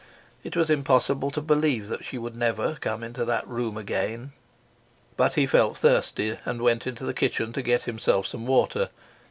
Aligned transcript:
It 0.43 0.55
was 0.57 0.71
impossible 0.71 1.29
to 1.29 1.41
believe 1.41 1.87
that 1.89 2.03
she 2.03 2.17
would 2.17 2.35
never 2.35 2.73
come 2.81 3.03
into 3.03 3.23
that 3.23 3.47
room 3.47 3.77
again. 3.77 4.31
But 5.15 5.35
he 5.35 5.45
felt 5.45 5.77
thirsty, 5.77 6.39
and 6.43 6.59
went 6.63 6.87
into 6.87 7.03
the 7.03 7.13
kitchen 7.13 7.53
to 7.53 7.61
get 7.61 7.83
himself 7.83 8.25
some 8.25 8.47
water. 8.47 8.89